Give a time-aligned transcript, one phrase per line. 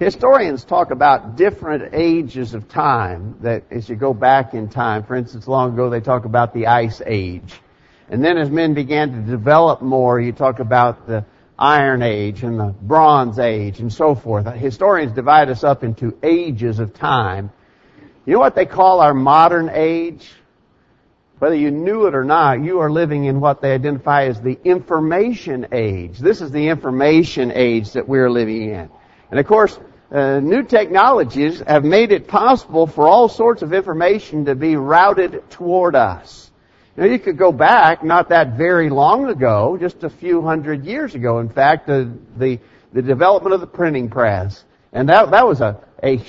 [0.00, 5.14] Historians talk about different ages of time that as you go back in time, for
[5.14, 7.60] instance, long ago they talk about the Ice Age.
[8.08, 11.26] And then as men began to develop more, you talk about the
[11.58, 14.46] Iron Age and the Bronze Age and so forth.
[14.54, 17.50] Historians divide us up into ages of time.
[18.24, 20.32] You know what they call our modern age?
[21.40, 24.58] Whether you knew it or not, you are living in what they identify as the
[24.64, 26.18] information age.
[26.18, 28.88] This is the information age that we're living in.
[29.30, 29.78] And of course,
[30.10, 35.48] uh, new technologies have made it possible for all sorts of information to be routed
[35.50, 36.50] toward us.
[36.96, 41.14] Now you could go back not that very long ago, just a few hundred years
[41.14, 41.38] ago.
[41.38, 42.58] In fact, the the,
[42.92, 46.20] the development of the printing press, and that that was a a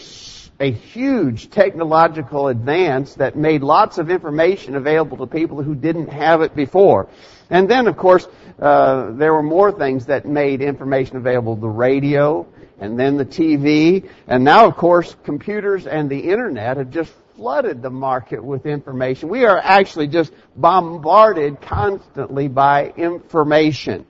[0.60, 6.44] a huge technological advance that made lots of information available to people who didn't have
[6.44, 7.10] it before.
[7.50, 8.28] And then, of course,
[8.60, 12.46] uh, there were more things that made information available: the radio,
[12.82, 17.82] and then the TV, and now of course computers and the internet have just flooded
[17.82, 19.30] the market with information.
[19.30, 24.06] We are actually just bombarded constantly by information.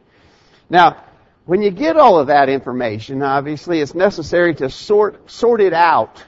[0.70, 1.04] Now,
[1.46, 6.24] when you get all of that information, obviously it's necessary to sort, sort it out.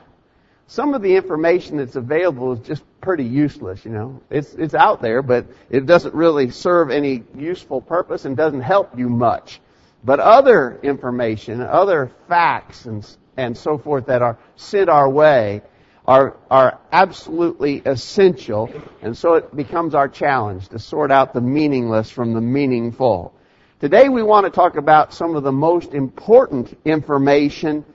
[0.67, 4.21] Some of the information that's available is just pretty useless, you know.
[4.29, 8.97] It's, it's out there, but it doesn't really serve any useful purpose and doesn't help
[8.97, 9.61] you much.
[10.03, 15.61] But other information, other facts and, and so forth that are sent our way
[16.05, 18.69] are, are absolutely essential.
[19.01, 23.33] And so it becomes our challenge to sort out the meaningless from the meaningful.
[23.79, 27.85] Today we want to talk about some of the most important information.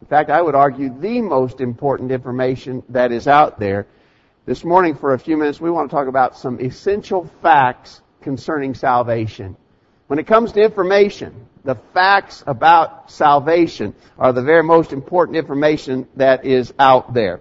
[0.00, 3.86] In fact, I would argue the most important information that is out there.
[4.46, 8.74] This morning for a few minutes we want to talk about some essential facts concerning
[8.74, 9.56] salvation.
[10.08, 16.08] When it comes to information, the facts about salvation are the very most important information
[16.16, 17.40] that is out there.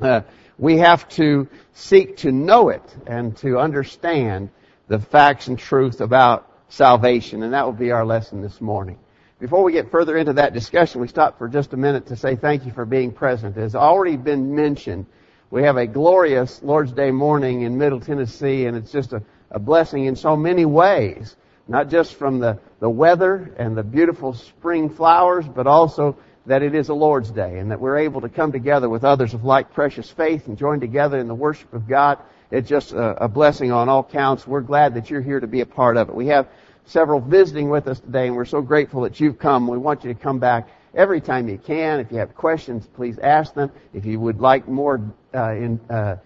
[0.00, 0.20] Uh,
[0.58, 4.50] we have to seek to know it and to understand
[4.86, 8.96] the facts and truth about salvation, and that will be our lesson this morning.
[9.40, 12.36] Before we get further into that discussion, we stop for just a minute to say
[12.36, 13.56] thank you for being present.
[13.56, 15.06] As already been mentioned,
[15.50, 19.58] we have a glorious Lord's Day morning in Middle Tennessee, and it's just a, a
[19.58, 21.34] blessing in so many ways
[21.68, 26.74] not just from the, the weather and the beautiful spring flowers, but also that it
[26.74, 29.72] is a Lord's Day and that we're able to come together with others of like
[29.74, 32.18] precious faith and join together in the worship of God.
[32.50, 34.46] It's just a, a blessing on all counts.
[34.46, 36.14] We're glad that you're here to be a part of it.
[36.14, 36.48] We have
[36.86, 39.68] several visiting with us today and we're so grateful that you've come.
[39.68, 42.00] We want you to come back every time you can.
[42.00, 43.70] If you have questions, please ask them.
[43.92, 45.02] If you would like more
[45.34, 46.16] uh, in, uh,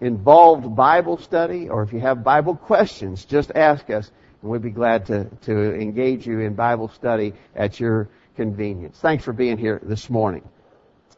[0.00, 4.10] involved Bible study or if you have Bible questions, just ask us
[4.46, 8.96] and we'd be glad to, to engage you in Bible study at your convenience.
[8.96, 10.48] Thanks for being here this morning.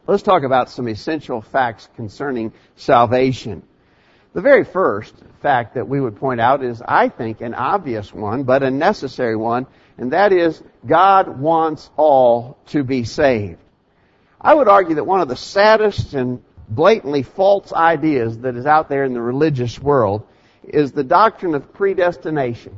[0.07, 3.61] Let's talk about some essential facts concerning salvation.
[4.33, 5.13] The very first
[5.43, 9.35] fact that we would point out is, I think, an obvious one, but a necessary
[9.35, 9.67] one,
[9.99, 13.59] and that is God wants all to be saved.
[14.41, 18.89] I would argue that one of the saddest and blatantly false ideas that is out
[18.89, 20.25] there in the religious world
[20.63, 22.75] is the doctrine of predestination.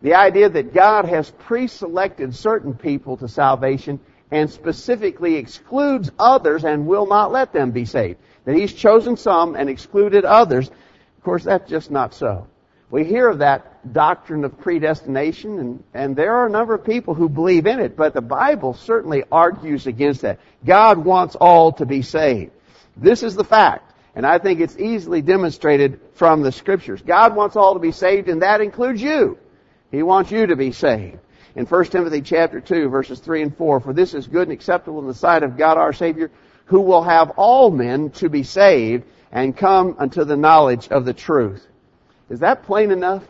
[0.00, 3.98] The idea that God has pre-selected certain people to salvation
[4.30, 8.18] and specifically excludes others and will not let them be saved.
[8.44, 10.68] That He's chosen some and excluded others.
[10.68, 12.46] Of course, that's just not so.
[12.90, 17.14] We hear of that doctrine of predestination and, and there are a number of people
[17.14, 20.38] who believe in it, but the Bible certainly argues against that.
[20.64, 22.52] God wants all to be saved.
[22.96, 23.94] This is the fact.
[24.14, 27.02] And I think it's easily demonstrated from the scriptures.
[27.02, 29.38] God wants all to be saved and that includes you.
[29.90, 31.18] He wants you to be saved.
[31.56, 35.00] In 1 Timothy chapter 2 verses 3 and 4, for this is good and acceptable
[35.00, 36.30] in the sight of God our Savior,
[36.66, 41.14] who will have all men to be saved and come unto the knowledge of the
[41.14, 41.66] truth.
[42.28, 43.24] Is that plain enough?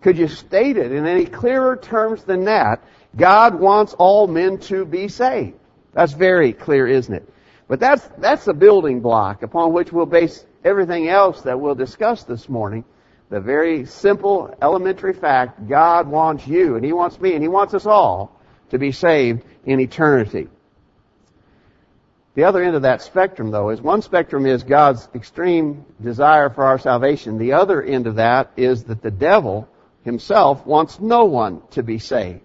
[0.00, 2.82] Could you state it in any clearer terms than that?
[3.16, 5.58] God wants all men to be saved.
[5.92, 7.28] That's very clear, isn't it?
[7.66, 12.22] But that's, that's the building block upon which we'll base everything else that we'll discuss
[12.22, 12.84] this morning
[13.28, 17.74] the very simple, elementary fact, God wants you, and He wants me, and He wants
[17.74, 18.40] us all
[18.70, 20.48] to be saved in eternity.
[22.34, 26.64] The other end of that spectrum, though, is one spectrum is God's extreme desire for
[26.64, 27.38] our salvation.
[27.38, 29.68] The other end of that is that the devil
[30.04, 32.42] himself wants no one to be saved.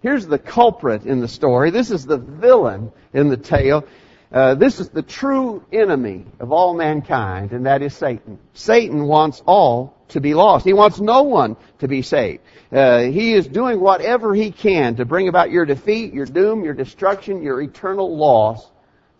[0.00, 1.70] Here's the culprit in the story.
[1.70, 3.84] This is the villain in the tale.
[4.32, 8.38] Uh, this is the true enemy of all mankind, and that is Satan.
[8.54, 10.64] Satan wants all to be lost.
[10.64, 12.42] He wants no one to be saved.
[12.72, 16.74] Uh, he is doing whatever he can to bring about your defeat, your doom, your
[16.74, 18.68] destruction, your eternal loss.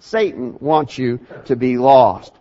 [0.01, 2.33] Satan wants you to be lost.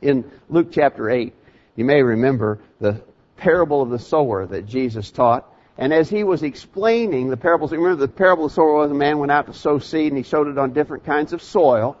[0.00, 1.34] In Luke chapter 8,
[1.76, 3.02] you may remember the
[3.36, 5.51] parable of the sower that Jesus taught.
[5.78, 8.94] And as he was explaining the parables, remember the parable of the sower was a
[8.94, 11.96] man went out to sow seed and he sowed it on different kinds of soil.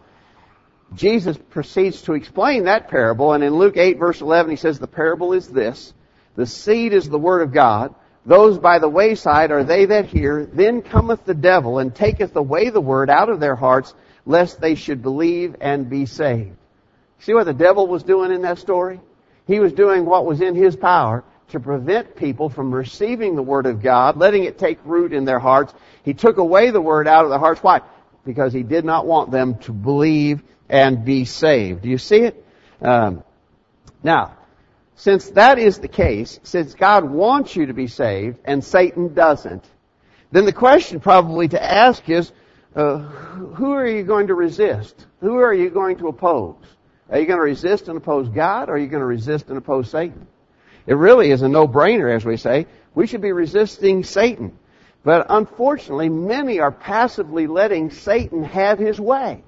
[0.94, 4.86] Jesus proceeds to explain that parable and in Luke 8 verse 11 he says the
[4.86, 5.94] parable is this.
[6.36, 7.94] The seed is the word of God.
[8.26, 10.44] Those by the wayside are they that hear.
[10.44, 13.94] Then cometh the devil and taketh away the word out of their hearts
[14.26, 16.56] lest they should believe and be saved.
[17.20, 19.00] See what the devil was doing in that story?
[19.46, 23.66] He was doing what was in his power to prevent people from receiving the Word
[23.66, 25.72] of God, letting it take root in their hearts.
[26.02, 27.62] He took away the Word out of their hearts.
[27.62, 27.80] Why?
[28.24, 31.82] Because he did not want them to believe and be saved.
[31.82, 32.46] Do you see it?
[32.80, 33.22] Um,
[34.02, 34.36] now,
[34.96, 39.64] since that is the case, since God wants you to be saved and Satan doesn't,
[40.30, 42.32] then the question probably to ask is,
[42.74, 45.06] uh, who are you going to resist?
[45.20, 46.56] Who are you going to oppose?
[47.10, 49.58] Are you going to resist and oppose God or are you going to resist and
[49.58, 50.26] oppose Satan?
[50.86, 52.66] It really is a no-brainer, as we say.
[52.94, 54.58] We should be resisting Satan.
[55.04, 59.42] But unfortunately, many are passively letting Satan have his way.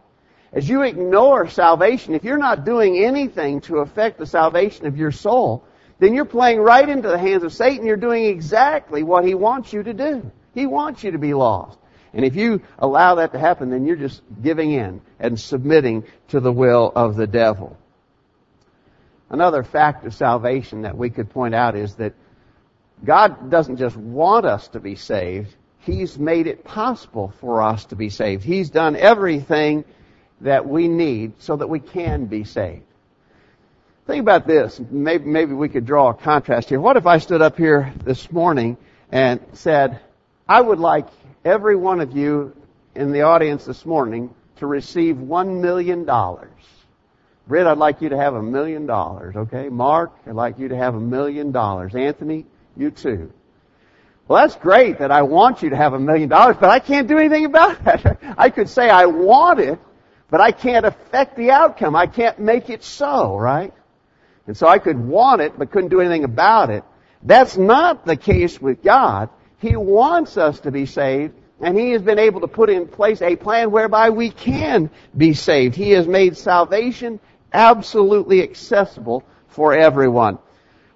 [0.52, 5.10] As you ignore salvation, if you're not doing anything to affect the salvation of your
[5.10, 5.64] soul,
[5.98, 7.87] then you're playing right into the hands of Satan.
[7.87, 10.30] You're doing exactly what he wants you to do.
[10.54, 11.78] He wants you to be lost.
[12.12, 16.38] And if you allow that to happen, then you're just giving in and submitting to
[16.38, 17.76] the will of the devil.
[19.31, 22.15] Another fact of salvation that we could point out is that
[23.05, 27.97] God doesn't just want us to be saved, He's made it possible for us to
[27.97, 28.43] be saved.
[28.43, 29.85] He's done everything
[30.41, 32.85] that we need so that we can be saved.
[34.06, 34.81] Think about this.
[34.91, 36.81] Maybe, maybe we could draw a contrast here.
[36.81, 38.79] What if I stood up here this morning
[39.12, 40.00] and said,
[40.49, 41.06] I would like
[41.44, 42.55] every one of you
[42.94, 46.50] in the audience this morning to receive one million dollars.
[47.46, 49.69] Britt, I'd like you to have a million dollars, okay?
[49.69, 51.94] Mark, I'd like you to have a million dollars.
[51.94, 52.46] Anthony,
[52.76, 53.32] you too.
[54.26, 57.06] Well, that's great that I want you to have a million dollars, but I can't
[57.06, 58.19] do anything about that.
[58.38, 59.79] I could say I want it,
[60.31, 61.94] but I can't affect the outcome.
[61.94, 63.75] I can't make it so, right?
[64.47, 66.85] And so I could want it, but couldn't do anything about it.
[67.23, 69.29] That's not the case with God.
[69.58, 73.20] He wants us to be saved, and He has been able to put in place
[73.20, 75.75] a plan whereby we can be saved.
[75.75, 77.20] He has made salvation
[77.54, 80.38] absolutely accessible for everyone.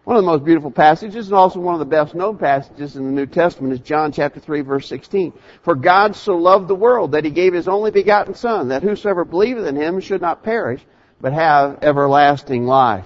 [0.05, 3.05] One of the most beautiful passages and also one of the best known passages in
[3.05, 5.33] the New Testament is John chapter 3 verse 16.
[5.63, 9.25] For God so loved the world that he gave his only begotten son that whosoever
[9.25, 10.81] believeth in him should not perish
[11.21, 13.05] but have everlasting life.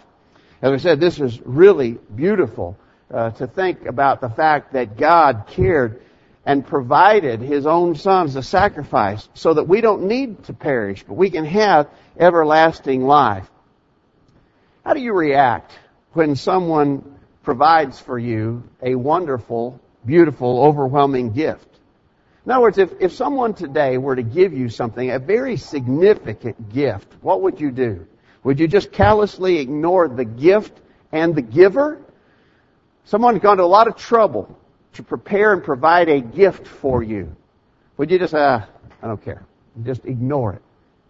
[0.60, 2.78] As I said, this is really beautiful
[3.12, 6.02] uh, to think about the fact that God cared
[6.44, 11.04] and provided his own son as a sacrifice so that we don't need to perish,
[11.04, 13.48] but we can have everlasting life.
[14.84, 15.72] How do you react
[16.12, 21.68] when someone provides for you a wonderful, beautiful, overwhelming gift?
[22.44, 26.72] In other words, if, if someone today were to give you something, a very significant
[26.72, 28.06] gift, what would you do?
[28.42, 30.76] Would you just callously ignore the gift
[31.12, 32.02] and the giver?
[33.04, 34.58] Someone's gone to a lot of trouble
[34.94, 37.34] to prepare and provide a gift for you.
[37.96, 38.66] Would you just, uh,
[39.02, 39.44] I don't care.
[39.82, 40.62] Just ignore it.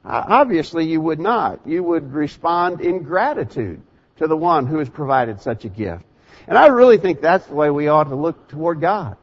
[0.05, 1.67] Uh, obviously you would not.
[1.67, 3.83] You would respond in gratitude
[4.17, 6.05] to the one who has provided such a gift.
[6.47, 9.17] And I really think that's the way we ought to look toward God.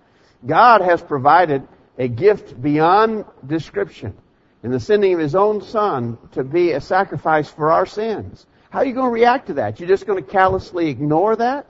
[0.45, 1.67] God has provided
[1.97, 4.15] a gift beyond description
[4.63, 8.45] in the sending of His own Son to be a sacrifice for our sins.
[8.69, 9.79] How are you going to react to that?
[9.79, 11.69] You're just going to callously ignore that?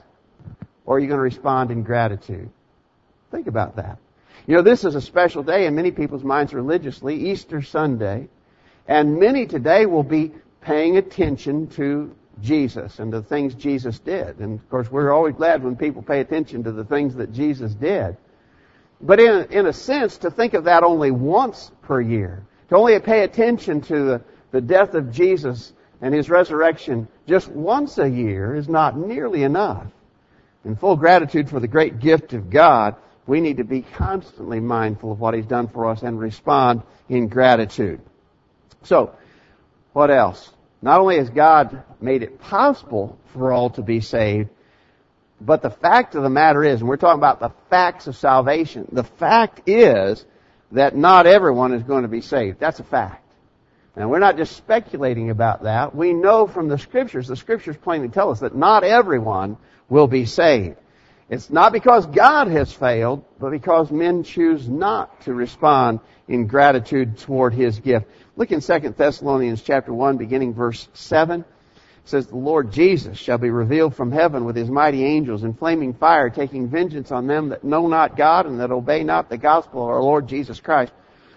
[0.85, 2.49] Or are you going to respond in gratitude?
[3.31, 3.97] Think about that.
[4.47, 8.27] You know, this is a special day in many people's minds religiously, Easter Sunday.
[8.87, 10.31] And many today will be
[10.61, 14.39] paying attention to Jesus and the things Jesus did.
[14.39, 17.73] And of course, we're always glad when people pay attention to the things that Jesus
[17.73, 18.17] did.
[19.01, 22.99] But in, in a sense, to think of that only once per year, to only
[22.99, 24.21] pay attention to the,
[24.51, 29.87] the death of Jesus and his resurrection just once a year is not nearly enough.
[30.65, 32.95] In full gratitude for the great gift of God,
[33.29, 37.27] we need to be constantly mindful of what he's done for us and respond in
[37.27, 38.01] gratitude.
[38.83, 39.15] So,
[39.93, 40.51] what else?
[40.81, 44.49] Not only has God made it possible for all to be saved,
[45.39, 48.87] but the fact of the matter is, and we're talking about the facts of salvation,
[48.91, 50.25] the fact is
[50.71, 52.59] that not everyone is going to be saved.
[52.59, 53.25] That's a fact.
[53.95, 55.93] And we're not just speculating about that.
[55.93, 59.57] We know from the scriptures, the scriptures plainly tell us that not everyone
[59.87, 60.77] will be saved.
[61.29, 67.19] It's not because God has failed, but because men choose not to respond in gratitude
[67.19, 68.07] toward His gift.
[68.35, 71.41] Look in 2 Thessalonians chapter 1 beginning verse 7.
[71.41, 71.45] It
[72.05, 75.93] says, The Lord Jesus shall be revealed from heaven with His mighty angels in flaming
[75.93, 79.83] fire, taking vengeance on them that know not God and that obey not the gospel
[79.83, 80.93] of our Lord Jesus Christ,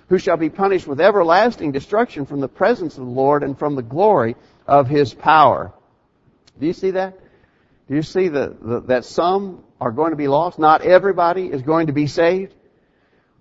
[0.09, 3.75] who shall be punished with everlasting destruction from the presence of the Lord and from
[3.75, 5.71] the glory of His power.
[6.59, 7.19] Do you see that?
[7.93, 10.59] You see the, the, that some are going to be lost?
[10.59, 12.55] Not everybody is going to be saved?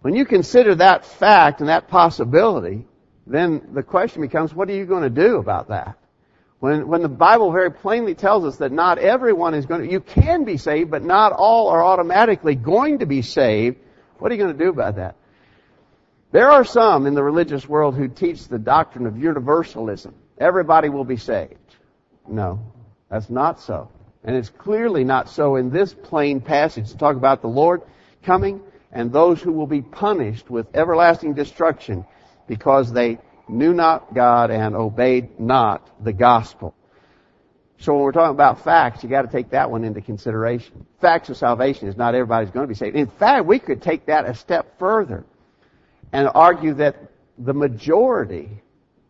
[0.02, 2.86] When you consider that fact and that possibility,
[3.26, 5.98] then the question becomes, what are you going to do about that?
[6.60, 10.02] When, when the Bible very plainly tells us that not everyone is going to, you
[10.02, 13.78] can be saved, but not all are automatically going to be saved,
[14.20, 15.16] what are you going to do about that?
[16.34, 20.14] There are some in the religious world who teach the doctrine of universalism.
[20.38, 21.56] Everybody will be saved.
[22.28, 22.60] No,
[23.10, 23.90] that's not so.
[24.24, 27.82] And it's clearly not so in this plain passage to talk about the Lord
[28.24, 28.62] coming
[28.92, 32.06] and those who will be punished with everlasting destruction
[32.48, 36.76] because they knew not God and obeyed not the gospel.
[37.80, 40.86] So when we're talking about facts, you got to take that one into consideration.
[41.00, 42.96] Facts of salvation is not everybody's going to be saved.
[42.96, 45.26] In fact, we could take that a step further
[46.14, 46.96] and argue that
[47.40, 48.50] the majority,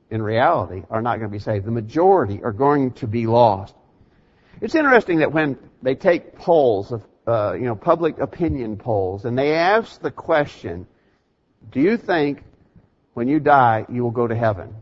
[0.10, 1.65] in reality, are not going to be saved.
[1.65, 3.75] The majority are going to be lost.
[4.62, 9.36] It's interesting that when they take polls of, uh, you know, public opinion polls, and
[9.36, 10.86] they ask the question,
[11.72, 12.44] do you think
[13.15, 14.75] when you die you will go to heaven?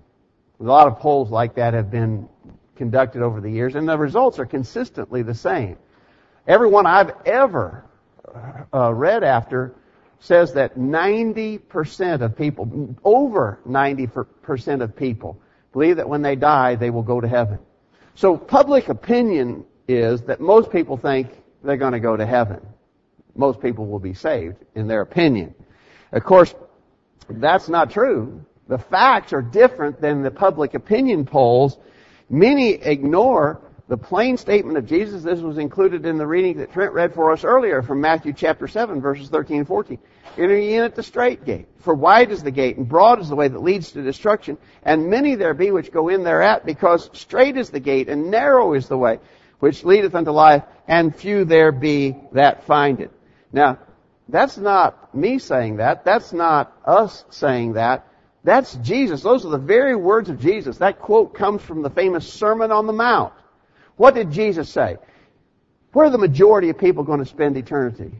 [0.59, 2.27] A lot of polls like that have been
[2.75, 5.77] conducted over the years, and the results are consistently the same.
[6.45, 7.85] Everyone I've ever
[8.73, 9.75] uh, read after
[10.19, 15.39] says that 90% of people, over 90% of people,
[15.71, 17.59] believe that when they die they will go to heaven.
[18.15, 21.31] So public opinion is that most people think
[21.63, 22.61] they're going to go to heaven.
[23.35, 25.55] Most people will be saved, in their opinion.
[26.11, 26.53] Of course,
[27.27, 28.45] that's not true.
[28.67, 31.77] The facts are different than the public opinion polls.
[32.29, 35.23] Many ignore the plain statement of Jesus.
[35.23, 38.67] This was included in the reading that Trent read for us earlier from Matthew chapter
[38.67, 39.97] 7 verses 13 and 14.
[40.37, 41.67] Enter ye in at the straight gate.
[41.79, 44.59] For wide is the gate and broad is the way that leads to destruction.
[44.83, 48.73] And many there be which go in thereat because straight is the gate and narrow
[48.73, 49.17] is the way
[49.59, 53.11] which leadeth unto life and few there be that find it.
[53.51, 53.79] Now,
[54.27, 56.05] that's not me saying that.
[56.05, 58.07] That's not us saying that.
[58.43, 59.21] That's Jesus.
[59.21, 60.77] Those are the very words of Jesus.
[60.77, 63.33] That quote comes from the famous Sermon on the Mount.
[63.97, 64.97] What did Jesus say?
[65.91, 68.11] Where are the majority of people going to spend eternity?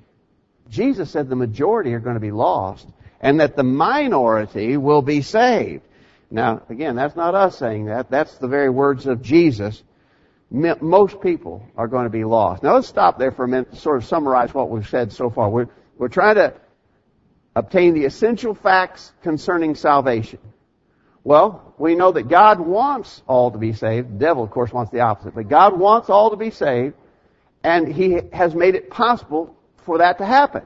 [0.70, 2.88] Jesus said the majority are going to be lost
[3.22, 5.84] and that the minority will be saved.
[6.32, 8.10] Now, again, that's not us saying that.
[8.10, 9.82] That's the very words of Jesus.
[10.52, 12.64] Most people are going to be lost.
[12.64, 15.30] Now let's stop there for a minute to sort of summarize what we've said so
[15.30, 15.50] far.
[15.50, 16.56] We're, we're trying to
[17.56, 20.40] obtain the essential facts concerning salvation.
[21.24, 24.16] Well, we know that God wants all to be saved.
[24.16, 25.36] The devil, of course, wants the opposite.
[25.36, 26.96] But God wants all to be saved,
[27.64, 30.64] and He has made it possible for that to happen.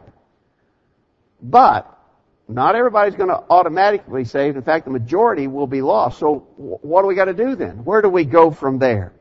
[1.41, 1.89] But,
[2.47, 4.55] not everybody's going to automatically be saved.
[4.55, 6.19] In fact, the majority will be lost.
[6.19, 7.83] So, what do we got to do then?
[7.83, 9.13] Where do we go from there?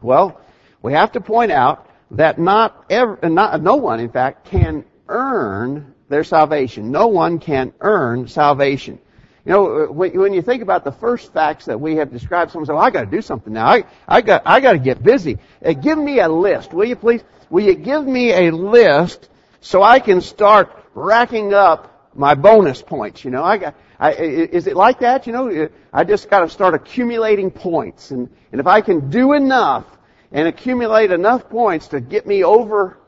[0.00, 0.40] Well,
[0.82, 5.94] we have to point out that not, ever, not no one, in fact, can earn
[6.08, 6.90] their salvation.
[6.90, 8.98] No one can earn salvation.
[9.44, 12.74] You know, when you think about the first facts that we have described, someone says,
[12.74, 13.66] well, I gotta do something now.
[13.66, 15.38] I, I got, I gotta get busy.
[15.64, 17.22] Uh, give me a list, will you please?
[17.48, 19.28] Will you give me a list
[19.60, 23.24] so I can start racking up my bonus points?
[23.24, 25.26] You know, I got, I, is it like that?
[25.26, 28.10] You know, I just gotta start accumulating points.
[28.10, 29.86] And, and if I can do enough
[30.30, 32.98] and accumulate enough points to get me over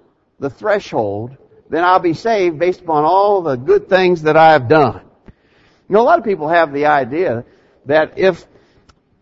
[0.40, 1.36] the threshold,
[1.68, 5.02] then I'll be saved based upon all the good things that I have done.
[5.88, 7.44] You know, a lot of people have the idea
[7.86, 8.44] that if,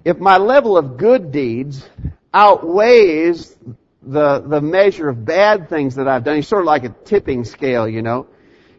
[0.05, 1.87] if my level of good deeds
[2.33, 3.57] outweighs
[4.03, 7.45] the, the measure of bad things that I've done, it's sort of like a tipping
[7.45, 8.27] scale, you know.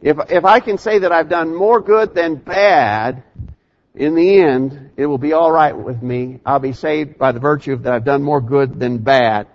[0.01, 3.23] If, if I can say that I've done more good than bad,
[3.93, 6.39] in the end, it will be alright with me.
[6.45, 9.47] I'll be saved by the virtue of that I've done more good than bad.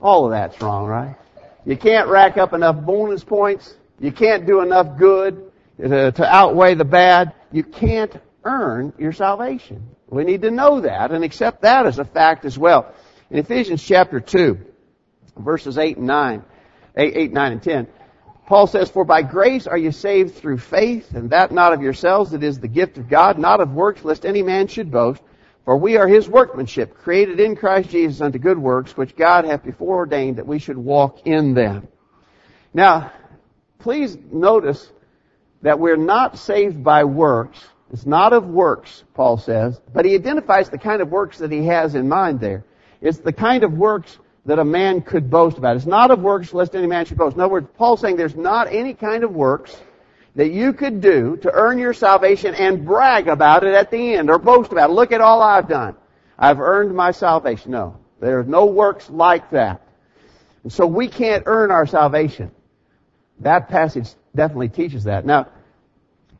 [0.00, 1.16] All of that's wrong, right?
[1.64, 3.74] You can't rack up enough bonus points.
[4.00, 7.34] You can't do enough good to, to outweigh the bad.
[7.52, 9.88] You can't earn your salvation.
[10.08, 12.92] We need to know that and accept that as a fact as well.
[13.30, 14.58] In Ephesians chapter 2,
[15.38, 16.44] verses 8 and 9,
[16.96, 17.86] 8, 8 9 and 10,
[18.46, 22.32] Paul says, For by grace are you saved through faith, and that not of yourselves,
[22.32, 25.22] it is the gift of God, not of works, lest any man should boast.
[25.64, 29.64] For we are his workmanship, created in Christ Jesus unto good works, which God hath
[29.64, 31.88] before ordained that we should walk in them.
[32.74, 33.12] Now,
[33.78, 34.90] please notice
[35.62, 37.64] that we're not saved by works.
[37.92, 41.64] It's not of works, Paul says, but he identifies the kind of works that he
[41.66, 42.64] has in mind there.
[43.00, 45.76] It's the kind of works that a man could boast about.
[45.76, 47.34] It's not of works lest any man should boast.
[47.34, 49.76] In other words, Paul's saying there's not any kind of works
[50.34, 54.28] that you could do to earn your salvation and brag about it at the end
[54.28, 54.92] or boast about it.
[54.92, 55.96] Look at all I've done.
[56.38, 57.70] I've earned my salvation.
[57.70, 57.98] No.
[58.20, 59.86] There's no works like that.
[60.62, 62.50] And so we can't earn our salvation.
[63.40, 65.24] That passage definitely teaches that.
[65.24, 65.48] Now,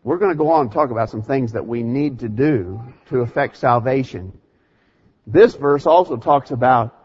[0.03, 2.83] we're going to go on and talk about some things that we need to do
[3.09, 4.39] to affect salvation.
[5.27, 7.04] This verse also talks about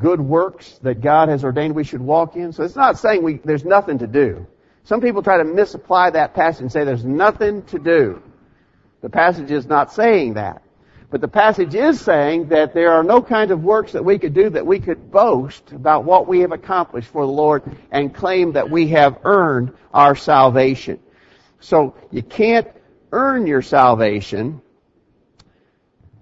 [0.00, 2.52] good works that God has ordained we should walk in.
[2.52, 4.46] So it's not saying we, there's nothing to do.
[4.84, 8.22] Some people try to misapply that passage and say there's nothing to do.
[9.00, 10.62] The passage is not saying that.
[11.10, 14.32] But the passage is saying that there are no kind of works that we could
[14.32, 18.52] do that we could boast about what we have accomplished for the Lord and claim
[18.52, 20.98] that we have earned our salvation.
[21.60, 22.66] So you can't
[23.12, 24.62] earn your salvation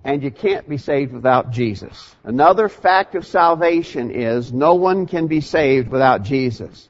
[0.04, 2.14] and you can't be saved without Jesus.
[2.24, 6.88] Another fact of salvation is no one can be saved without Jesus.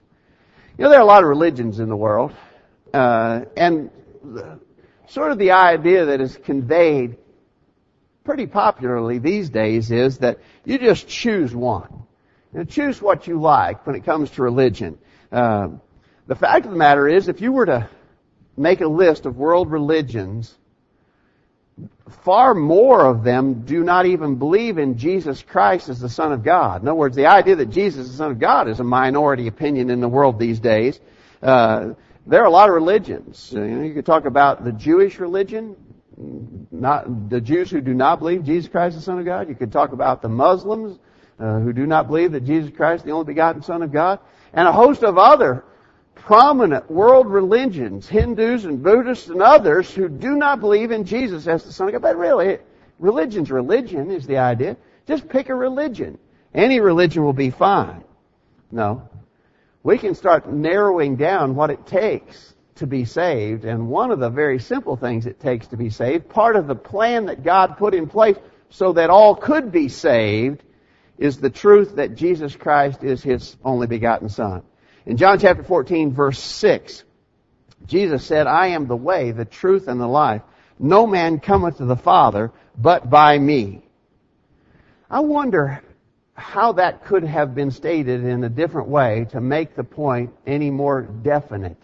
[0.79, 2.33] You know, there are a lot of religions in the world,
[2.95, 3.90] uh, and
[4.23, 4.61] the,
[5.09, 7.17] sort of the idea that is conveyed
[8.25, 12.05] pretty popularly these days is that you just choose one.
[12.52, 14.99] You know, choose what you like when it comes to religion.
[15.33, 15.69] Uh,
[16.26, 17.88] the fact of the matter is, if you were to
[18.57, 20.57] make a list of world religions,
[22.25, 26.43] far more of them do not even believe in Jesus Christ as the Son of
[26.43, 26.83] God.
[26.83, 29.47] In other words, the idea that Jesus is the Son of God is a minority
[29.47, 31.00] opinion in the world these days.
[31.43, 31.95] Uh,
[32.26, 33.50] there are a lot of religions.
[33.52, 35.76] You, know, you could talk about the Jewish religion,
[36.71, 39.49] not the Jews who do not believe Jesus Christ is the Son of God.
[39.49, 40.99] You could talk about the Muslims
[41.38, 44.21] uh, who do not believe that Jesus Christ is the only begotten Son of God,
[44.52, 45.64] and a host of other
[46.21, 51.65] prominent world religions, Hindus and Buddhists and others who do not believe in Jesus as
[51.65, 52.03] the Son of God.
[52.03, 52.59] But really,
[52.99, 54.77] religion's religion is the idea.
[55.07, 56.18] Just pick a religion.
[56.55, 58.05] Any religion will be fine.
[58.71, 59.09] No.
[59.83, 64.31] We can start narrowing down what it takes to be saved, and one of the
[64.31, 67.94] very simple things it takes to be saved, part of the plan that God put
[67.94, 68.37] in place
[68.71, 70.62] so that all could be saved,
[71.18, 74.62] is the truth that Jesus Christ is His only begotten Son.
[75.11, 77.03] In John chapter 14 verse 6,
[77.85, 80.42] Jesus said, I am the way, the truth, and the life.
[80.79, 83.83] No man cometh to the Father but by me.
[85.11, 85.83] I wonder
[86.35, 90.70] how that could have been stated in a different way to make the point any
[90.70, 91.83] more definite.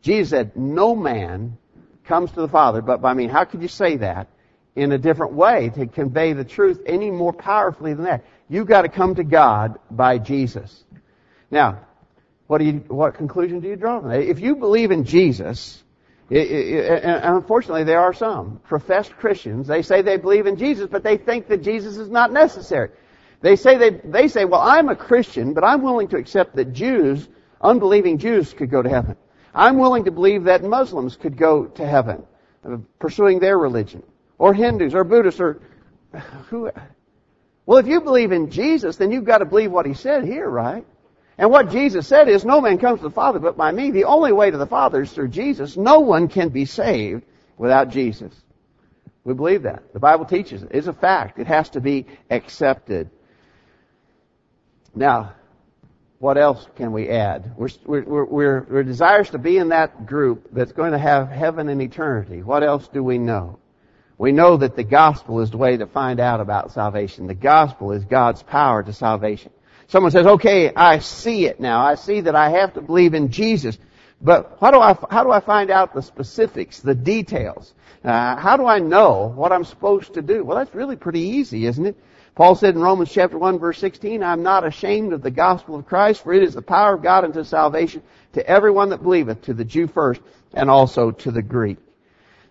[0.00, 1.58] Jesus said, no man
[2.04, 3.26] comes to the Father but by me.
[3.26, 4.28] How could you say that
[4.76, 8.24] in a different way to convey the truth any more powerfully than that?
[8.48, 10.84] You've got to come to God by Jesus.
[11.50, 11.80] Now,
[12.50, 14.22] what do you, what conclusion do you draw from that?
[14.22, 15.84] If you believe in Jesus,
[16.28, 20.88] it, it, and unfortunately there are some professed Christians, they say they believe in Jesus,
[20.90, 22.90] but they think that Jesus is not necessary.
[23.40, 26.72] They say they, they say, well, I'm a Christian, but I'm willing to accept that
[26.72, 27.28] Jews,
[27.60, 29.16] unbelieving Jews could go to heaven.
[29.54, 32.24] I'm willing to believe that Muslims could go to heaven,
[32.64, 34.02] uh, pursuing their religion.
[34.38, 35.62] Or Hindus, or Buddhists, or
[36.48, 36.68] who,
[37.64, 40.50] well, if you believe in Jesus, then you've got to believe what he said here,
[40.50, 40.84] right?
[41.40, 43.90] And what Jesus said is, no man comes to the Father but by me.
[43.90, 45.74] The only way to the Father is through Jesus.
[45.74, 47.24] No one can be saved
[47.56, 48.34] without Jesus.
[49.24, 49.94] We believe that.
[49.94, 50.68] The Bible teaches it.
[50.72, 51.38] It's a fact.
[51.38, 53.08] It has to be accepted.
[54.94, 55.32] Now,
[56.18, 57.54] what else can we add?
[57.56, 61.70] We're, we're, we're, we're desirous to be in that group that's going to have heaven
[61.70, 62.42] and eternity.
[62.42, 63.58] What else do we know?
[64.18, 67.28] We know that the gospel is the way to find out about salvation.
[67.28, 69.52] The gospel is God's power to salvation.
[69.90, 71.84] Someone says, okay, I see it now.
[71.84, 73.76] I see that I have to believe in Jesus.
[74.22, 77.74] But how do I, how do I find out the specifics, the details?
[78.04, 80.44] Uh, how do I know what I'm supposed to do?
[80.44, 81.96] Well, that's really pretty easy, isn't it?
[82.36, 85.86] Paul said in Romans chapter 1 verse 16, I'm not ashamed of the gospel of
[85.86, 88.00] Christ, for it is the power of God unto salvation
[88.34, 90.20] to everyone that believeth, to the Jew first,
[90.54, 91.78] and also to the Greek.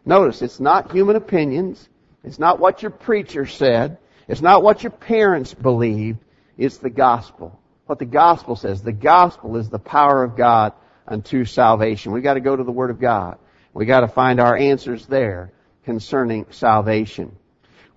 [0.05, 1.87] Notice, it's not human opinions.
[2.21, 3.97] It's not what your preacher said.
[4.27, 6.19] It's not what your parents believed.
[6.59, 7.57] It's the gospel.
[7.85, 8.83] What the gospel says.
[8.83, 10.73] The gospel is the power of God
[11.07, 12.11] unto salvation.
[12.11, 13.39] We've got to go to the Word of God.
[13.73, 15.53] We've got to find our answers there
[15.85, 17.35] concerning salvation.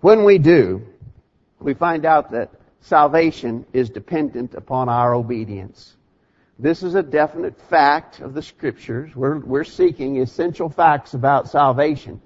[0.01, 0.87] When we do,
[1.59, 5.97] we find out that salvation is dependent upon our obedience.
[6.57, 9.15] This is a definite fact of the scriptures.
[9.17, 12.23] We're, we're seeking essential facts about salvation.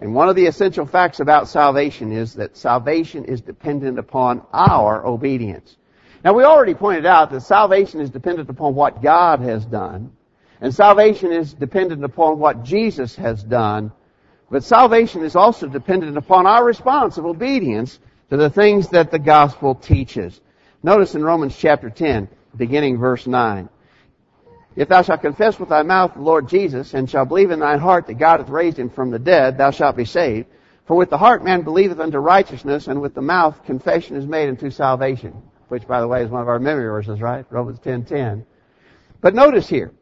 [0.00, 5.06] And one of the essential facts about salvation is that salvation is dependent upon our
[5.06, 5.76] obedience.
[6.24, 10.12] Now we already pointed out that salvation is dependent upon what God has done.
[10.60, 13.92] And salvation is dependent upon what Jesus has done.
[14.50, 17.98] But salvation is also dependent upon our response of obedience
[18.30, 20.40] to the things that the gospel teaches.
[20.82, 23.68] Notice in Romans chapter 10, beginning verse 9.
[24.76, 27.78] If thou shalt confess with thy mouth the Lord Jesus, and shalt believe in thine
[27.78, 30.48] heart that God hath raised him from the dead, thou shalt be saved.
[30.84, 34.50] For with the heart man believeth unto righteousness, and with the mouth confession is made
[34.50, 35.42] unto salvation.
[35.68, 37.46] Which, by the way, is one of our memory verses, right?
[37.50, 38.44] Romans 10.10.
[39.20, 39.92] But notice here,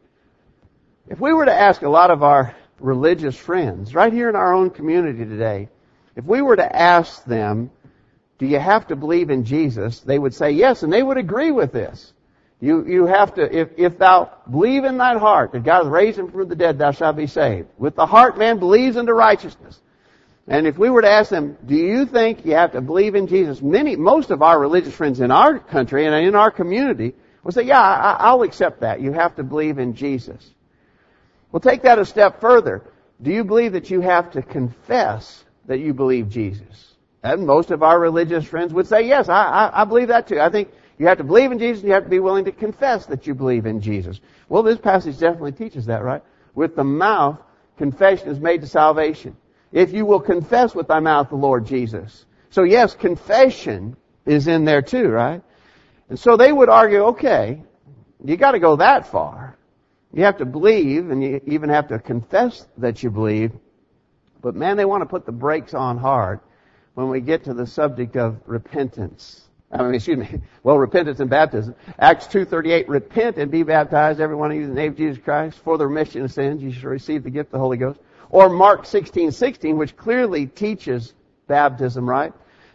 [1.09, 4.53] if we were to ask a lot of our religious friends, right here in our
[4.53, 5.69] own community today,
[6.17, 7.71] if we were to ask them,
[8.39, 10.01] do you have to believe in Jesus?
[10.01, 12.13] They would say yes, and they would agree with this.
[12.61, 16.19] You, you have to, if, if thou believe in thine heart that God has raised
[16.19, 17.69] him from the dead, thou shalt be saved.
[17.77, 19.81] With the heart man believes unto righteousness.
[20.47, 23.27] And if we were to ask them, do you think you have to believe in
[23.27, 23.63] Jesus?
[23.63, 27.63] Many, most of our religious friends in our country and in our community will say,
[27.63, 29.01] yeah, I, I'll accept that.
[29.01, 30.51] You have to believe in Jesus.
[31.51, 32.83] Well, take that a step further.
[33.23, 36.95] Do you believe that you have to confess that you believe Jesus?
[37.23, 40.41] And most of our religious friends would say, yes, I, I, I believe that too.
[40.41, 42.53] I think you have to believe in Jesus, and you have to be willing to
[42.53, 44.21] confess that you believe in Jesus.
[44.49, 46.23] Well, this passage definitely teaches that, right?
[46.55, 47.41] With the mouth,
[47.77, 49.37] confession is made to salvation.
[49.73, 52.27] If you will confess with thy mouth the Lord Jesus.
[52.51, 55.43] So yes, confession is in there too, right?
[56.09, 57.63] And so they would argue, okay,
[58.25, 59.57] you gotta go that far.
[60.13, 63.51] You have to believe and you even have to confess that you believe.
[64.41, 66.39] But man, they want to put the brakes on hard
[66.95, 69.44] when we get to the subject of repentance.
[69.75, 70.41] I mean, excuse me.
[70.63, 71.75] Well, repentance and baptism.
[71.99, 75.23] Acts 2.38, repent and be baptized, every one of you, in the name of Jesus
[75.23, 76.63] Christ, for the remission of sins.
[76.63, 78.01] You shall receive the gift of the Holy Ghost.
[78.31, 81.13] Or Mark 16.16, which clearly teaches
[81.47, 82.33] baptism, right?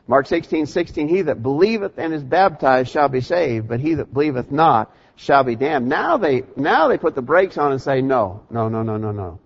[0.07, 4.51] Mark 16.16, he that believeth and is baptized shall be saved, but he that believeth
[4.51, 5.89] not shall be damned.
[5.89, 9.12] Now they, now they put the brakes on and say, no, no, no, no, no,
[9.12, 9.39] no.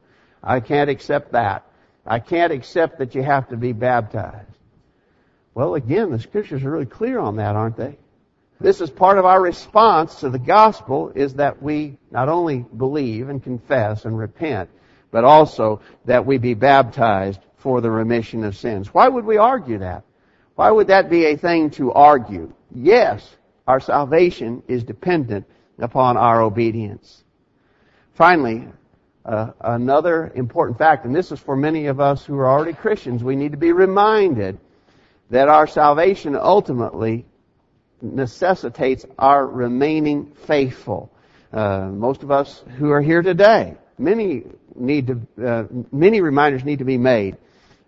[0.44, 1.66] I can't accept that.
[2.06, 4.53] I can't accept that you have to be baptized.
[5.56, 7.98] Well, again, the scriptures are really clear on that, aren't they?
[8.60, 13.30] This is part of our response to the gospel is that we not only believe
[13.30, 14.70] and confess and repent,
[15.12, 18.94] but also that we be baptized for the remission of sins.
[18.94, 20.04] Why would we argue that?
[20.56, 22.54] Why would that be a thing to argue?
[22.74, 23.28] Yes,
[23.68, 25.46] our salvation is dependent
[25.80, 27.24] upon our obedience.
[28.14, 28.68] Finally,
[29.26, 33.24] uh, another important fact, and this is for many of us who are already Christians,
[33.24, 34.60] we need to be reminded
[35.34, 37.26] that our salvation ultimately
[38.04, 41.12] necessitates our remaining faithful.
[41.52, 44.44] Uh, most of us who are here today, many
[44.76, 47.36] need to, uh, many reminders need to be made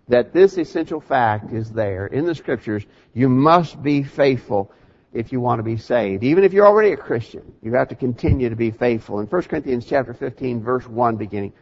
[0.08, 2.84] that this essential fact is there in the scriptures.
[3.14, 4.72] You must be faithful
[5.12, 6.24] if you want to be saved.
[6.24, 9.20] Even if you're already a Christian, you have to continue to be faithful.
[9.20, 11.52] In 1 Corinthians chapter 15 verse 1 beginning,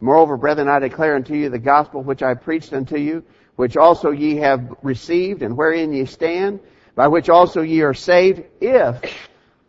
[0.00, 3.24] Moreover, brethren, I declare unto you the gospel which I preached unto you,
[3.56, 6.60] which also ye have received, and wherein ye stand,
[6.94, 9.00] by which also ye are saved, if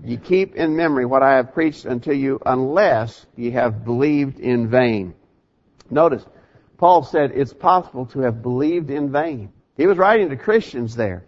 [0.04, 4.70] ye keep in memory what I have preached unto you, unless ye have believed in
[4.70, 5.14] vain.
[5.90, 6.26] Notice,
[6.78, 9.52] Paul said it's possible to have believed in vain.
[9.78, 11.24] He was writing to Christians there.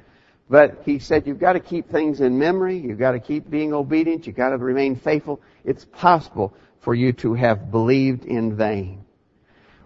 [0.49, 3.73] But he said you've got to keep things in memory, you've got to keep being
[3.73, 5.41] obedient, you've got to remain faithful.
[5.65, 9.03] It's possible for you to have believed in vain.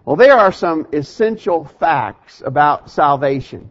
[0.04, 3.70] Well, there are some essential facts about salvation.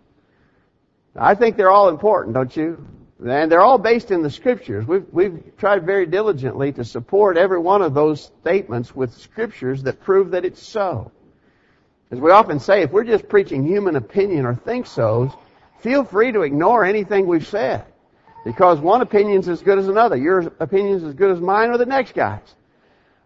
[1.16, 2.88] I think they're all important, don't you?
[3.24, 4.88] And they're all based in the scriptures.
[4.88, 10.02] We've, we've tried very diligently to support every one of those statements with scriptures that
[10.02, 11.12] prove that it's so.
[12.12, 15.32] As we often say, if we're just preaching human opinion or think so's,
[15.80, 17.86] feel free to ignore anything we've said.
[18.46, 20.16] Because one opinion's as good as another.
[20.16, 22.56] Your opinion's as good as mine or the next guy's.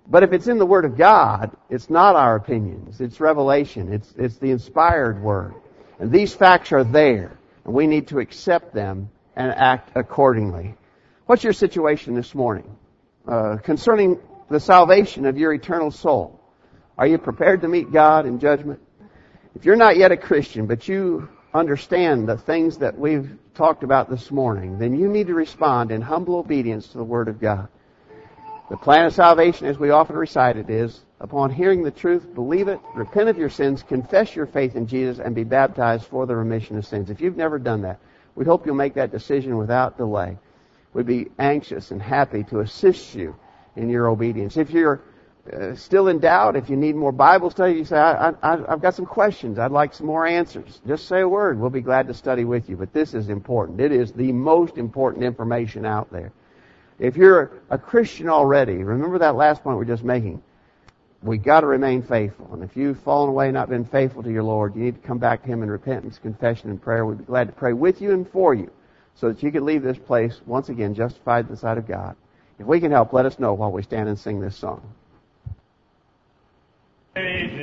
[0.07, 3.01] But if it's in the Word of God, it's not our opinions.
[3.01, 3.91] It's revelation.
[3.91, 5.55] It's, it's the inspired Word.
[5.99, 7.37] And these facts are there.
[7.63, 10.75] And we need to accept them and act accordingly.
[11.25, 12.77] What's your situation this morning?
[13.27, 16.39] Uh, concerning the salvation of your eternal soul.
[16.97, 18.79] Are you prepared to meet God in judgment?
[19.55, 24.09] If you're not yet a Christian, but you understand the things that we've talked about
[24.09, 27.69] this morning, then you need to respond in humble obedience to the Word of God.
[28.67, 32.67] The plan of salvation, as we often recite it, is upon hearing the truth, believe
[32.67, 36.35] it, repent of your sins, confess your faith in Jesus, and be baptized for the
[36.35, 37.11] remission of sins.
[37.11, 37.99] If you've never done that,
[38.33, 40.39] we hope you'll make that decision without delay.
[40.93, 43.35] We'd be anxious and happy to assist you
[43.75, 44.57] in your obedience.
[44.57, 45.01] If you're
[45.53, 48.95] uh, still in doubt, if you need more Bible study, you say, I, I've got
[48.95, 49.59] some questions.
[49.59, 50.81] I'd like some more answers.
[50.87, 51.59] Just say a word.
[51.59, 52.77] We'll be glad to study with you.
[52.77, 53.79] But this is important.
[53.79, 56.31] It is the most important information out there.
[56.99, 60.41] If you're a Christian already, remember that last point we we're just making.
[61.21, 62.49] We got to remain faithful.
[62.53, 65.07] And if you've fallen away and not been faithful to your Lord, you need to
[65.07, 67.05] come back to Him in repentance, confession, and prayer.
[67.05, 68.71] We'd be glad to pray with you and for you
[69.15, 72.15] so that you could leave this place once again justified in the sight of God.
[72.59, 74.81] If we can help, let us know while we stand and sing this song.
[77.17, 77.54] Amen.